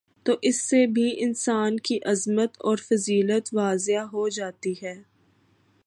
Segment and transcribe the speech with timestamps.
[0.25, 4.95] تو اس سے بھی انسان کی عظمت اور فضیلت واضح ہو جاتی ہے